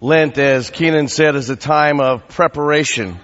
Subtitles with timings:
[0.00, 3.18] Lent, as Keenan said, is a time of preparation.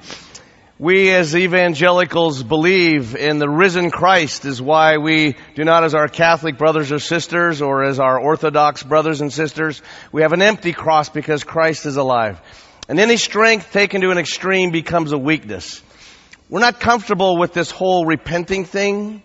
[0.77, 6.09] We as evangelicals believe in the risen Christ is why we do not as our
[6.09, 9.83] Catholic brothers or sisters or as our Orthodox brothers and sisters.
[10.11, 12.41] We have an empty cross because Christ is alive.
[12.89, 15.81] And any strength taken to an extreme becomes a weakness.
[16.51, 19.23] We're not comfortable with this whole repenting thing.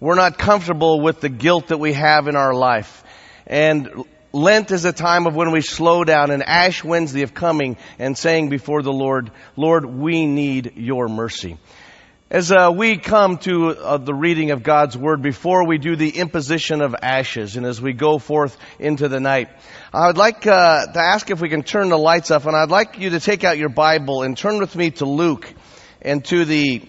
[0.00, 3.02] We're not comfortable with the guilt that we have in our life.
[3.46, 7.76] And Lent is a time of when we slow down and Ash Wednesday of coming
[7.98, 11.58] and saying before the Lord, Lord, we need your mercy.
[12.30, 16.10] As uh, we come to uh, the reading of God's Word before we do the
[16.10, 19.48] imposition of ashes and as we go forth into the night,
[19.92, 22.70] I would like uh, to ask if we can turn the lights up and I'd
[22.70, 25.52] like you to take out your Bible and turn with me to Luke
[26.02, 26.82] and to the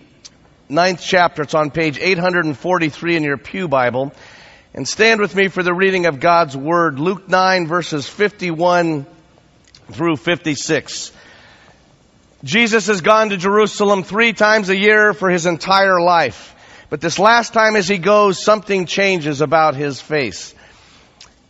[0.70, 1.42] ninth chapter.
[1.42, 4.14] It's on page 843 in your Pew Bible.
[4.74, 9.06] And stand with me for the reading of God's Word, Luke 9 verses 51
[9.92, 11.12] through 56.
[12.46, 16.56] Jesus has gone to Jerusalem three times a year for his entire life.
[16.90, 20.56] But this last time as he goes, something changes about his face.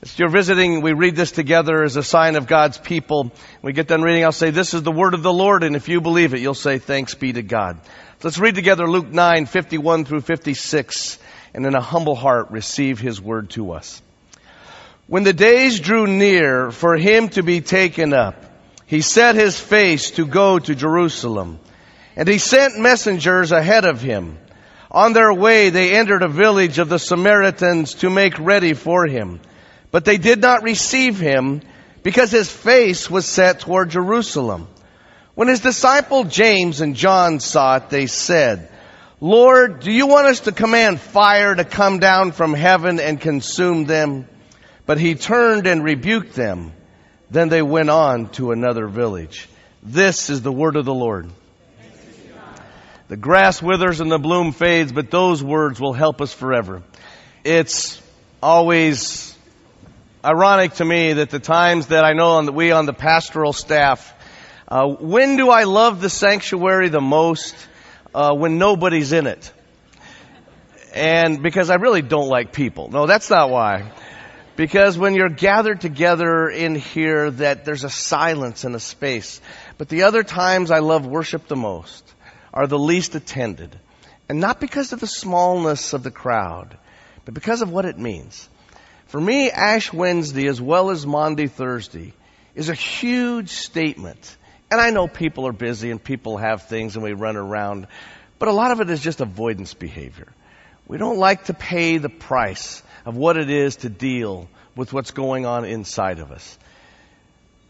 [0.01, 3.31] If you're visiting, we read this together as a sign of God's people.
[3.61, 5.89] we get done reading, I'll say, this is the word of the Lord, and if
[5.89, 7.79] you believe it, you'll say, thanks be to God.
[7.85, 11.19] So let's read together Luke 9, 51 through 56
[11.53, 14.01] and in a humble heart receive his word to us.
[15.07, 18.45] When the days drew near for him to be taken up,
[18.85, 21.59] he set his face to go to Jerusalem.
[22.15, 24.37] And he sent messengers ahead of him.
[24.89, 29.39] On their way, they entered a village of the Samaritans to make ready for him.
[29.91, 31.61] But they did not receive him
[32.03, 34.67] because his face was set toward Jerusalem.
[35.35, 38.69] When his disciple James and John saw it, they said,
[39.23, 43.85] Lord, do you want us to command fire to come down from heaven and consume
[43.85, 44.27] them?
[44.87, 46.73] But he turned and rebuked them.
[47.29, 49.47] Then they went on to another village.
[49.83, 51.29] This is the word of the Lord.
[53.09, 56.81] The grass withers and the bloom fades, but those words will help us forever.
[57.43, 58.01] It's
[58.41, 59.37] always
[60.25, 64.15] ironic to me that the times that I know we on the pastoral staff,
[64.67, 67.53] uh, when do I love the sanctuary the most?
[68.13, 69.51] Uh, when nobody's in it.
[70.93, 72.89] And because I really don't like people.
[72.89, 73.91] No, that's not why.
[74.55, 79.39] Because when you're gathered together in here, that there's a silence and a space.
[79.77, 82.03] But the other times I love worship the most
[82.53, 83.77] are the least attended.
[84.27, 86.77] And not because of the smallness of the crowd,
[87.25, 88.47] but because of what it means.
[89.07, 92.13] For me, Ash Wednesday as well as Maundy Thursday
[92.55, 94.37] is a huge statement
[94.71, 97.87] and I know people are busy and people have things and we run around,
[98.39, 100.29] but a lot of it is just avoidance behavior.
[100.87, 105.11] We don't like to pay the price of what it is to deal with what's
[105.11, 106.57] going on inside of us.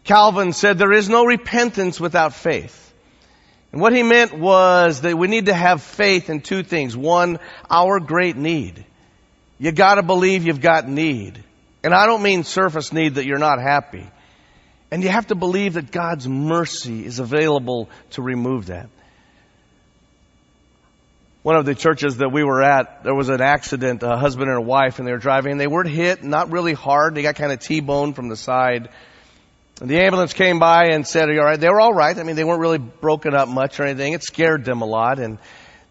[0.04, 2.78] Calvin said there is no repentance without faith.
[3.72, 6.96] And what he meant was that we need to have faith in two things.
[6.96, 7.38] One,
[7.68, 8.84] our great need.
[9.58, 11.42] You gotta believe you've got need.
[11.82, 14.06] And I don't mean surface need that you're not happy.
[14.92, 18.90] And you have to believe that God's mercy is available to remove that.
[21.42, 24.58] One of the churches that we were at, there was an accident, a husband and
[24.58, 27.14] a wife, and they were driving, and they weren't hit, not really hard.
[27.14, 28.90] They got kind of T-boned from the side.
[29.80, 31.58] And the ambulance came by and said, are you alright?
[31.58, 32.18] They were alright.
[32.18, 34.12] I mean, they weren't really broken up much or anything.
[34.12, 35.18] It scared them a lot.
[35.18, 35.38] And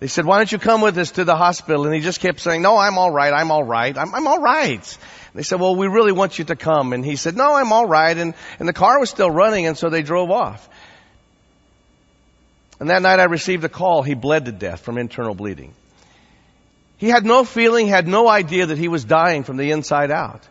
[0.02, 1.86] they said, why don't you come with us to the hospital?
[1.86, 3.32] And he just kept saying, no, I'm alright.
[3.32, 3.96] I'm alright.
[3.96, 4.98] I'm, I'm alright.
[5.36, 6.92] They said, well, we really want you to come.
[6.92, 8.18] And he said, no, I'm all right.
[8.18, 10.68] And, and the car was still running, and so they drove off.
[12.80, 14.02] And that night I received a call.
[14.02, 15.76] He bled to death from internal bleeding.
[16.98, 20.42] He had no feeling, had no idea that he was dying from the inside out.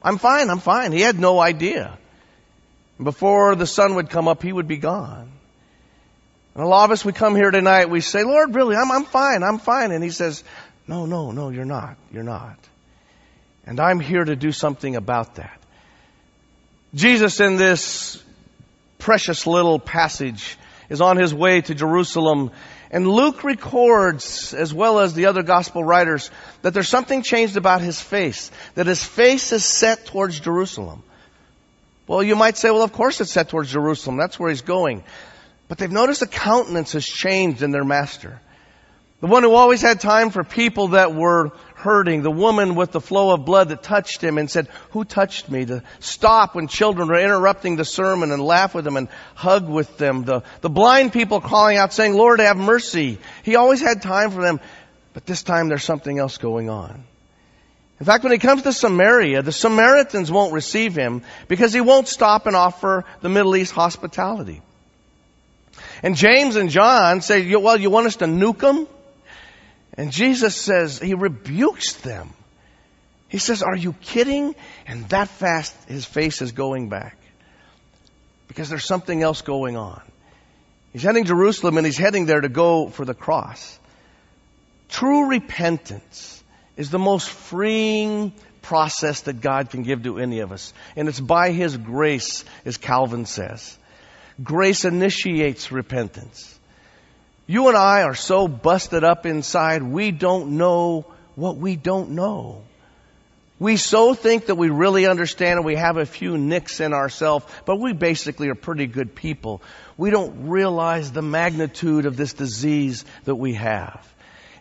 [0.00, 0.92] I'm fine, I'm fine.
[0.92, 1.98] He had no idea.
[3.02, 5.35] Before the sun would come up, he would be gone.
[6.56, 9.04] And a lot of us, we come here tonight, we say, Lord, really, I'm, I'm
[9.04, 9.90] fine, I'm fine.
[9.90, 10.42] And he says,
[10.88, 12.56] no, no, no, you're not, you're not.
[13.66, 15.60] And I'm here to do something about that.
[16.94, 18.24] Jesus in this
[18.96, 20.56] precious little passage
[20.88, 22.50] is on his way to Jerusalem
[22.90, 26.30] and Luke records, as well as the other gospel writers,
[26.62, 31.02] that there's something changed about his face, that his face is set towards Jerusalem.
[32.06, 34.16] Well, you might say, well, of course it's set towards Jerusalem.
[34.16, 35.04] That's where he's going.
[35.68, 38.40] But they've noticed the countenance has changed in their master.
[39.20, 43.00] The one who always had time for people that were hurting, the woman with the
[43.00, 45.64] flow of blood that touched him and said, who touched me?
[45.64, 49.96] To stop when children were interrupting the sermon and laugh with them and hug with
[49.96, 50.24] them.
[50.24, 53.18] The, the blind people calling out saying, Lord, have mercy.
[53.42, 54.60] He always had time for them,
[55.14, 57.04] but this time there's something else going on.
[57.98, 62.08] In fact, when he comes to Samaria, the Samaritans won't receive him because he won't
[62.08, 64.60] stop and offer the Middle East hospitality.
[66.02, 68.86] And James and John say, well, you want us to nuke them?
[69.94, 72.32] And Jesus says, he rebukes them.
[73.28, 74.54] He says, are you kidding?
[74.86, 77.16] And that fast, his face is going back.
[78.46, 80.00] Because there's something else going on.
[80.92, 83.78] He's heading Jerusalem and he's heading there to go for the cross.
[84.88, 86.42] True repentance
[86.76, 88.32] is the most freeing
[88.62, 90.72] process that God can give to any of us.
[90.96, 93.76] And it's by His grace, as Calvin says.
[94.42, 96.58] Grace initiates repentance.
[97.46, 101.06] You and I are so busted up inside, we don't know
[101.36, 102.62] what we don't know.
[103.58, 107.46] We so think that we really understand and we have a few nicks in ourselves,
[107.64, 109.62] but we basically are pretty good people.
[109.96, 114.06] We don't realize the magnitude of this disease that we have.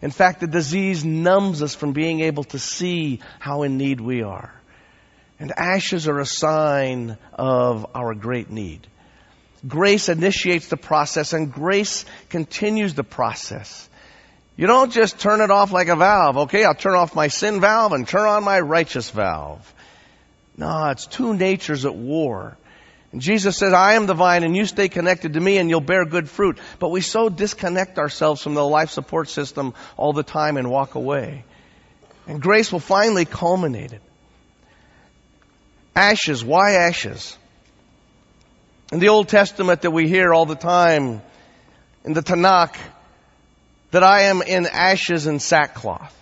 [0.01, 4.24] In fact, the disease numbs us from being able to see how in need we
[4.24, 4.54] are.
[5.39, 8.88] And ashes are a sign of our great need.
[9.67, 13.89] Grace initiates the process and grace continues the process.
[14.57, 16.37] You don't just turn it off like a valve.
[16.37, 19.73] Okay, I'll turn off my sin valve and turn on my righteous valve.
[20.57, 22.57] No, it's two natures at war.
[23.11, 25.81] And Jesus says, I am the vine and you stay connected to me and you'll
[25.81, 26.59] bear good fruit.
[26.79, 30.95] But we so disconnect ourselves from the life support system all the time and walk
[30.95, 31.43] away.
[32.27, 34.01] And grace will finally culminate it.
[35.95, 36.43] Ashes.
[36.43, 37.37] Why ashes?
[38.91, 41.21] In the Old Testament that we hear all the time,
[42.03, 42.77] in the Tanakh,
[43.91, 46.13] that I am in ashes and sackcloth.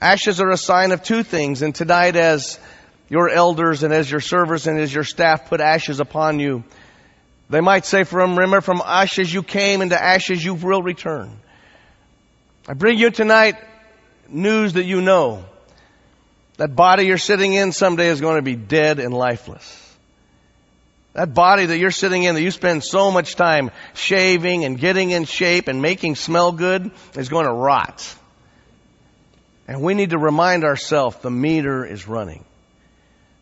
[0.00, 2.58] Ashes are a sign of two things, and tonight as
[3.08, 6.62] your elders and as your servers and as your staff put ashes upon you,
[7.48, 11.30] they might say from, remember, from ashes you came, into ashes you will return.
[12.68, 13.56] I bring you tonight
[14.28, 15.44] news that you know.
[16.58, 19.85] That body you're sitting in someday is going to be dead and lifeless.
[21.16, 25.12] That body that you're sitting in that you spend so much time shaving and getting
[25.12, 28.14] in shape and making smell good is going to rot.
[29.66, 32.44] And we need to remind ourselves the meter is running.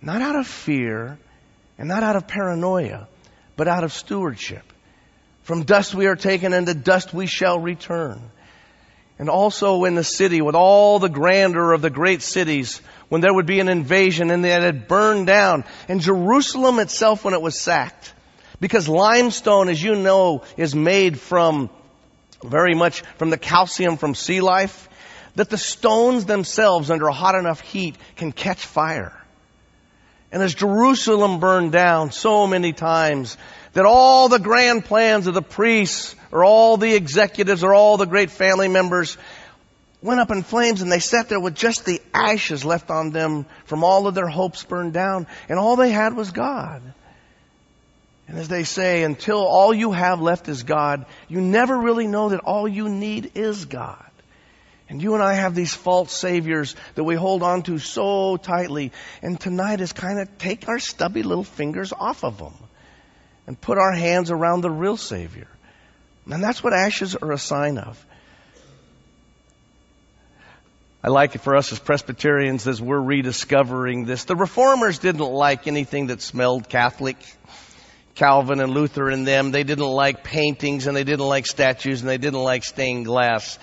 [0.01, 1.19] Not out of fear
[1.77, 3.09] and not out of paranoia,
[3.57, 4.63] but out of stewardship.
[5.43, 8.23] From dust we are taken and to dust we shall return.
[9.19, 13.33] And also in the city with all the grandeur of the great cities when there
[13.33, 15.65] would be an invasion and it had burned down.
[15.89, 18.13] And Jerusalem itself when it was sacked.
[18.61, 21.71] Because limestone, as you know, is made from
[22.43, 24.89] very much from the calcium from sea life,
[25.37, 29.13] that the stones themselves under a hot enough heat can catch fire.
[30.31, 33.37] And as Jerusalem burned down so many times,
[33.73, 38.07] that all the grand plans of the priests or all the executives or all the
[38.07, 39.17] great family members
[40.03, 43.47] went up in flames and they sat there with just the ashes left on them
[43.67, 46.83] from all of their hopes burned down and all they had was God.
[48.27, 52.31] And as they say, until all you have left is God, you never really know
[52.31, 54.11] that all you need is God.
[54.89, 58.91] And you and I have these false saviors that we hold on to so tightly.
[59.23, 62.55] And tonight is kind of take our stubby little fingers off of them
[63.47, 65.49] and put our hands around the real savior.
[66.31, 68.05] And that's what ashes are a sign of.
[71.03, 74.25] I like it for us as Presbyterians as we're rediscovering this.
[74.25, 77.19] The reformers didn't like anything that smelled Catholic.
[78.15, 82.09] Calvin and Luther and them, they didn't like paintings and they didn't like statues and
[82.09, 83.59] they didn't like stained glass.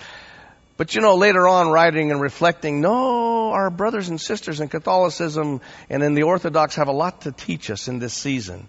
[0.76, 5.60] But you know, later on, writing and reflecting, no, our brothers and sisters in Catholicism
[5.88, 8.68] and in the Orthodox have a lot to teach us in this season.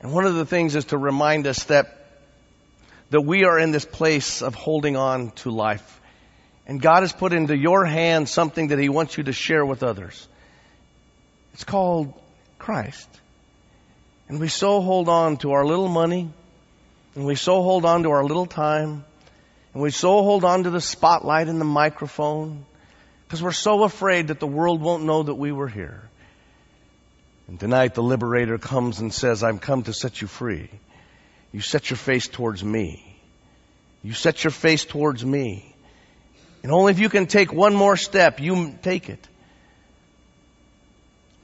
[0.00, 1.94] And one of the things is to remind us that,
[3.10, 6.00] that we are in this place of holding on to life.
[6.66, 9.82] And God has put into your hands something that He wants you to share with
[9.82, 10.28] others.
[11.54, 12.12] It's called
[12.58, 13.08] Christ.
[14.28, 16.30] And we so hold on to our little money,
[17.14, 19.04] and we so hold on to our little time,
[19.72, 22.66] and we so hold on to the spotlight and the microphone
[23.24, 26.02] because we're so afraid that the world won't know that we were here.
[27.46, 30.70] And tonight the liberator comes and says, I'm come to set you free.
[31.52, 33.04] You set your face towards me.
[34.02, 35.74] You set your face towards me.
[36.62, 39.26] And only if you can take one more step, you take it.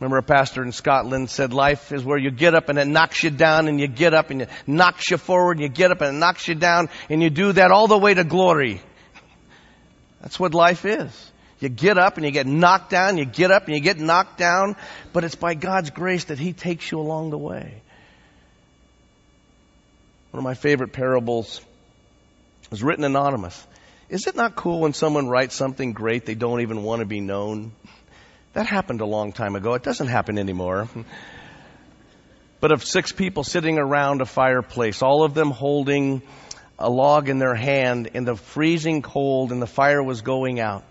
[0.01, 3.23] Remember a pastor in Scotland said life is where you get up and it knocks
[3.23, 6.01] you down and you get up and it knocks you forward and you get up
[6.01, 8.83] and it knocks you down and you do that all the way to glory.
[10.21, 11.33] That's what life is.
[11.61, 14.37] You get up and you get knocked down, you get up and you get knocked
[14.37, 14.77] down,
[15.13, 17.81] but it's by God's grace that He takes you along the way.
[20.35, 21.61] One of my favorite parables
[22.69, 23.65] was written anonymous.
[24.09, 27.21] Is it not cool when someone writes something great they don't even want to be
[27.21, 27.71] known?
[28.53, 29.75] That happened a long time ago.
[29.75, 30.89] It doesn't happen anymore.
[32.61, 36.21] but of six people sitting around a fireplace, all of them holding
[36.81, 40.83] a log in their hand in the freezing cold and the fire was going out.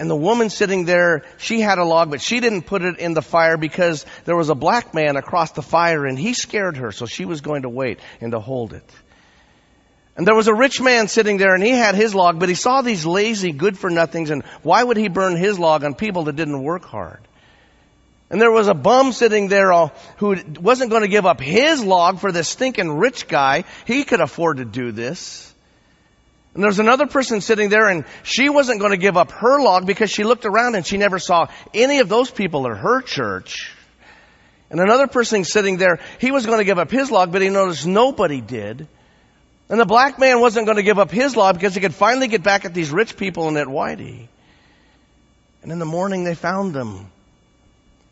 [0.00, 3.12] And the woman sitting there, she had a log, but she didn't put it in
[3.12, 6.90] the fire because there was a black man across the fire and he scared her,
[6.90, 8.90] so she was going to wait and to hold it.
[10.16, 12.54] And there was a rich man sitting there and he had his log, but he
[12.54, 16.24] saw these lazy, good for nothings and why would he burn his log on people
[16.24, 17.20] that didn't work hard?
[18.30, 19.70] And there was a bum sitting there
[20.16, 23.64] who wasn't going to give up his log for this stinking rich guy.
[23.84, 25.49] He could afford to do this.
[26.54, 29.86] And there's another person sitting there and she wasn't going to give up her log
[29.86, 33.72] because she looked around and she never saw any of those people at her church.
[34.68, 37.50] And another person sitting there, he was going to give up his log, but he
[37.50, 38.86] noticed nobody did.
[39.68, 42.26] And the black man wasn't going to give up his log because he could finally
[42.26, 44.26] get back at these rich people and at Whitey.
[45.62, 47.10] And in the morning they found them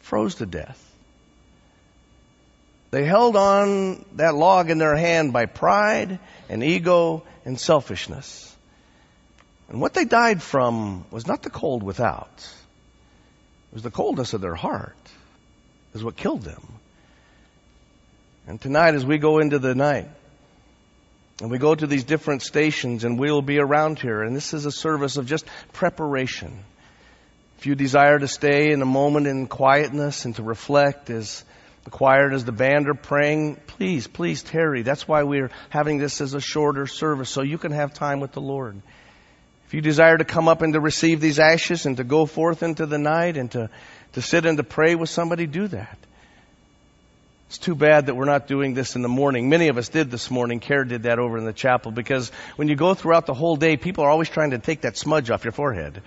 [0.01, 0.85] froze to death.
[2.91, 6.19] They held on that log in their hand by pride
[6.49, 8.55] and ego and selfishness.
[9.71, 12.29] And what they died from was not the cold without.
[12.37, 14.95] It was the coldness of their heart
[15.95, 16.63] is what killed them.
[18.47, 20.11] And tonight as we go into the night,
[21.41, 24.67] and we go to these different stations and we'll be around here, and this is
[24.67, 26.53] a service of just preparation.
[27.59, 31.45] If you desire to stay in a moment in quietness and to reflect as
[31.89, 34.83] the choir as the band are praying, please, please tarry.
[34.83, 38.33] That's why we're having this as a shorter service, so you can have time with
[38.33, 38.83] the Lord.
[39.67, 42.63] If you desire to come up and to receive these ashes and to go forth
[42.63, 43.71] into the night and to,
[44.13, 45.99] to sit and to pray with somebody, do that.
[47.47, 49.49] It's too bad that we're not doing this in the morning.
[49.49, 50.61] Many of us did this morning.
[50.61, 53.79] Care did that over in the chapel because when you go throughout the whole day,
[53.79, 56.03] people are always trying to take that smudge off your forehead.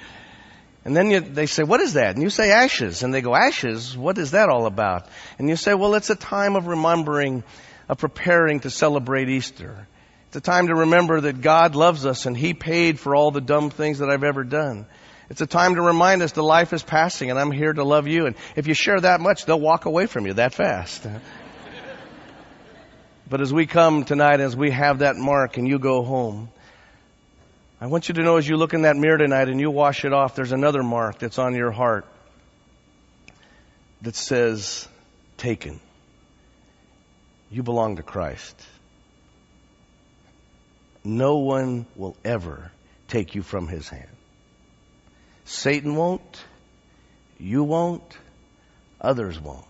[0.84, 2.16] And then you, they say, what is that?
[2.16, 3.04] And you say ashes.
[3.04, 3.96] And they go, ashes?
[3.96, 5.08] What is that all about?
[5.38, 7.44] And you say, well, it's a time of remembering,
[7.88, 9.88] of preparing to celebrate Easter.
[10.28, 13.42] It's a time to remember that God loves us and He paid for all the
[13.42, 14.88] dumb things that I've ever done.
[15.30, 18.08] It's a time to remind us the life is passing and I'm here to love
[18.08, 18.26] you.
[18.26, 21.06] And if you share that much, they'll walk away from you that fast.
[23.30, 26.50] but as we come tonight, as we have that mark and you go home,
[27.84, 30.06] I want you to know as you look in that mirror tonight and you wash
[30.06, 32.06] it off, there's another mark that's on your heart
[34.04, 34.88] that says,
[35.38, 35.80] taken.
[37.50, 38.56] You belong to Christ.
[41.04, 42.72] No one will ever
[43.08, 44.16] take you from his hand.
[45.46, 46.44] Satan won't.
[47.40, 48.16] You won't.
[49.02, 49.66] Others won't.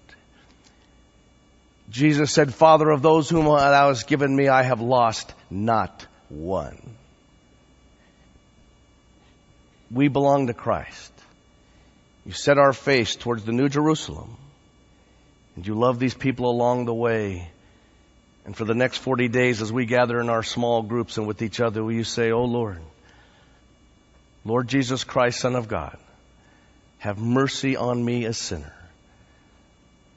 [1.89, 6.97] Jesus said, Father, of those whom thou hast given me, I have lost not one
[9.93, 11.11] we belong to Christ.
[12.25, 14.37] You set our face towards the New Jerusalem.
[15.55, 17.49] And you love these people along the way.
[18.45, 21.41] And for the next 40 days, as we gather in our small groups and with
[21.41, 22.79] each other, will you say, Oh Lord,
[24.45, 25.97] Lord Jesus Christ, Son of God,
[26.99, 28.73] have mercy on me, a sinner.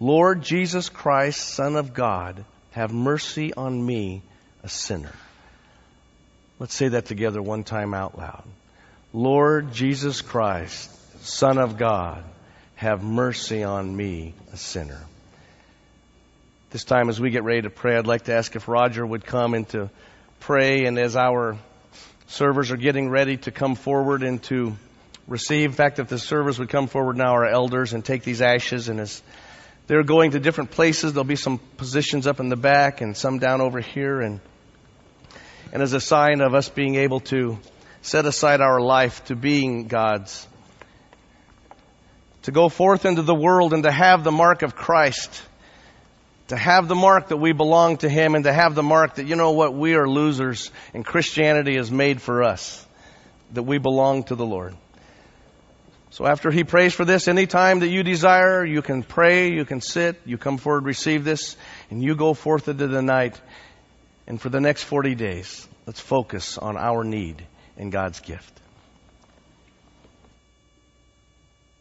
[0.00, 4.22] Lord Jesus Christ, Son of God, have mercy on me,
[4.62, 5.12] a sinner.
[6.58, 8.44] Let's say that together one time out loud.
[9.14, 10.90] Lord Jesus Christ,
[11.24, 12.24] Son of God,
[12.74, 15.00] have mercy on me, a sinner.
[16.70, 19.24] This time, as we get ready to pray, I'd like to ask if Roger would
[19.24, 19.88] come and to
[20.40, 20.86] pray.
[20.86, 21.56] And as our
[22.26, 24.74] servers are getting ready to come forward and to
[25.28, 28.42] receive, in fact, if the servers would come forward now, our elders, and take these
[28.42, 29.22] ashes, and as
[29.86, 33.38] they're going to different places, there'll be some positions up in the back and some
[33.38, 34.40] down over here, and
[35.72, 37.60] and as a sign of us being able to
[38.04, 40.46] set aside our life to being God's.
[42.42, 45.42] To go forth into the world and to have the mark of Christ.
[46.48, 49.26] To have the mark that we belong to Him and to have the mark that,
[49.26, 52.86] you know what, we are losers and Christianity is made for us.
[53.54, 54.76] That we belong to the Lord.
[56.10, 59.64] So after He prays for this, any time that you desire, you can pray, you
[59.64, 61.56] can sit, you come forward, receive this,
[61.90, 63.40] and you go forth into the night.
[64.26, 67.46] And for the next 40 days, let's focus on our need
[67.76, 68.60] in God's gift.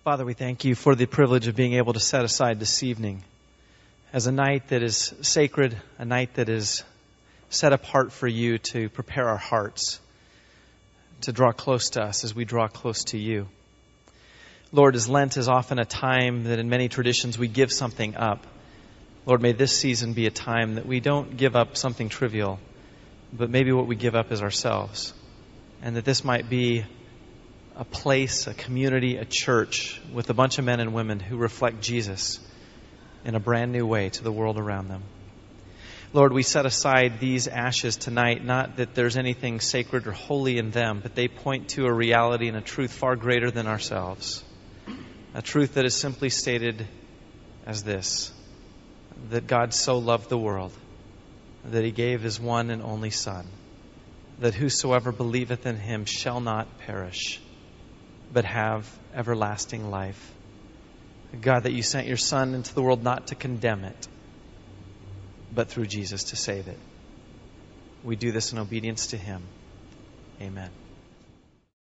[0.04, 3.24] Father, we thank you for the privilege of being able to set aside this evening
[4.12, 6.84] as a night that is sacred, a night that is
[7.50, 10.00] set apart for you to prepare our hearts
[11.22, 13.48] to draw close to us as we draw close to you.
[14.74, 18.46] Lord, as Lent is often a time that in many traditions we give something up.
[19.26, 22.60] Lord, may this season be a time that we don't give up something trivial,
[23.32, 25.14] but maybe what we give up is ourselves
[25.84, 26.86] and that this might be
[27.76, 31.82] a place, a community, a church with a bunch of men and women who reflect
[31.82, 32.40] Jesus
[33.26, 35.04] in a brand new way to the world around them.
[36.14, 40.72] Lord, we set aside these ashes tonight, not that there's anything sacred or holy in
[40.72, 44.42] them, but they point to a reality and a truth far greater than ourselves.
[45.34, 46.88] A truth that is simply stated
[47.66, 48.32] as this
[49.32, 50.72] that God so loved the world
[51.66, 53.46] that he gave his one and only Son,
[54.40, 57.40] that whosoever believeth in him shall not perish,
[58.32, 60.34] but have everlasting life.
[61.42, 64.08] God, that you sent your Son into the world not to condemn it
[65.54, 66.80] but through Jesus to save it.
[68.04, 69.42] We do this in obedience to Him.
[70.42, 70.70] Amen.